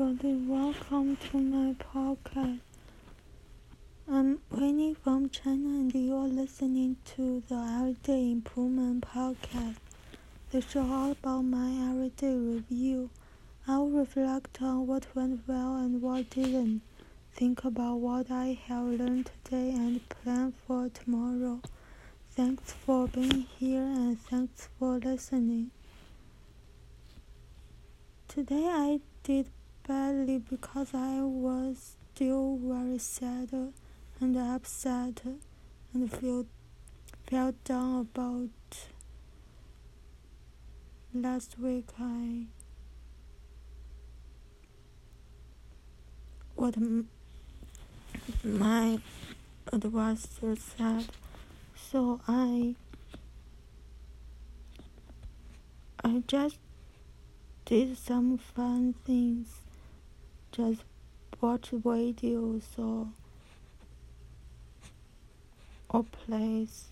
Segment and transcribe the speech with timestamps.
[0.00, 2.60] everybody, welcome to my podcast.
[4.08, 9.78] I'm Winnie from China, and you're listening to the Everyday Improvement Podcast,
[10.50, 13.10] the show all about my everyday review.
[13.66, 16.82] I'll reflect on what went well and what didn't,
[17.34, 21.60] think about what I have learned today, and plan for tomorrow.
[22.30, 25.72] Thanks for being here, and thanks for listening.
[28.28, 29.48] Today I did
[29.88, 33.50] badly because I was still very sad
[34.20, 35.22] and upset
[35.94, 36.44] and feel
[37.26, 38.50] felt down about
[41.14, 42.44] last week I
[46.54, 46.74] what
[48.44, 48.98] my
[49.72, 51.06] advisor said.
[51.76, 52.74] So I
[56.04, 56.58] I just
[57.64, 59.60] did some fun things,
[60.58, 60.82] just
[61.40, 63.06] watch videos or
[65.88, 66.86] or plays.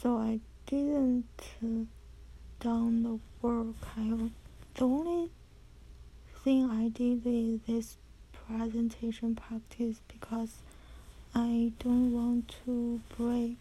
[0.00, 1.26] So I didn't
[2.60, 3.74] done the work.
[3.96, 4.30] I,
[4.76, 5.30] the only
[6.44, 7.96] thing I did is this
[8.46, 10.54] presentation practice because
[11.34, 13.56] I don't want to break.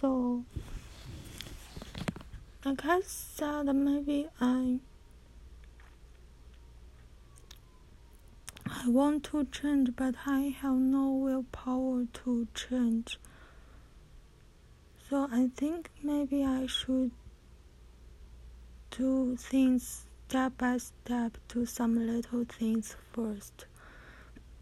[0.00, 0.44] So
[2.64, 4.80] I said, maybe I
[8.66, 13.18] I want to change, but I have no willpower to change.
[15.08, 17.12] So I think maybe I should
[18.90, 23.66] do things step by step, do some little things first.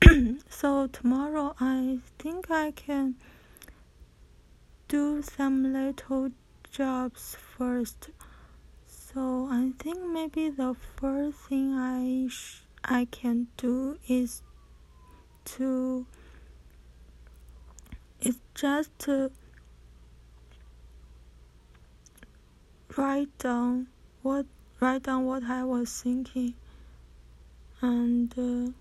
[0.49, 3.17] so tomorrow I think I can
[4.87, 6.31] do some little
[6.77, 8.11] jobs first.
[8.87, 12.29] So I think maybe the first thing I
[12.85, 14.43] I can do is
[15.57, 16.05] to
[18.21, 19.31] is just to
[22.95, 23.87] write down
[24.21, 24.45] what
[24.79, 26.53] write down what I was thinking
[27.81, 28.73] and uh,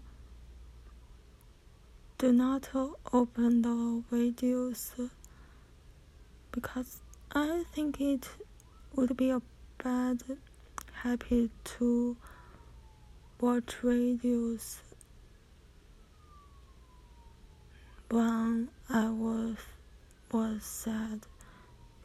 [2.18, 2.70] do not
[3.14, 5.10] open the videos
[6.52, 7.00] because
[7.38, 8.30] I think it
[8.96, 9.42] would be a
[9.84, 10.24] bad
[10.94, 12.16] habit to
[13.42, 14.78] watch videos
[18.10, 19.58] when I was
[20.32, 21.26] was sad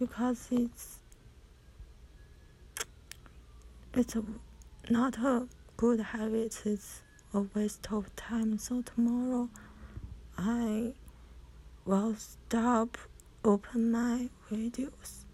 [0.01, 0.99] because it's
[3.95, 4.25] it's a,
[4.91, 5.47] not a
[5.77, 6.61] good habit.
[6.65, 7.03] It's
[7.33, 8.59] a waste of time.
[8.59, 9.49] So tomorrow
[10.37, 10.95] I
[11.85, 12.99] will stop
[13.45, 15.25] open my videos